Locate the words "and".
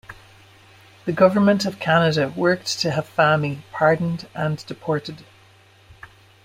4.33-4.57